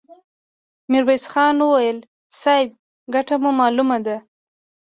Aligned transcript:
ميرويس 0.91 1.25
خان 1.33 1.57
وويل: 1.63 1.97
صيب! 2.41 2.69
ګټه 3.13 3.35
مو 3.41 3.51
مالومه 3.59 3.97
ده! 4.05 4.17